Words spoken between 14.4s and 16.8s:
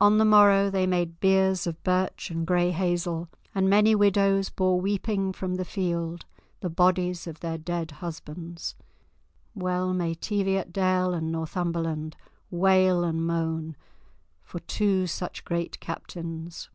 for two such great captains.